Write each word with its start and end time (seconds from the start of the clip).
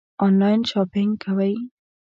آنلاین 0.25 0.61
شاپنګ 0.69 1.11
کوئ؟ 1.23 1.53